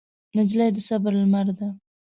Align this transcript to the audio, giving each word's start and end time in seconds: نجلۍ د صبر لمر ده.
نجلۍ 0.35 0.69
د 0.75 0.77
صبر 0.87 1.11
لمر 1.21 1.47
ده. 1.57 1.67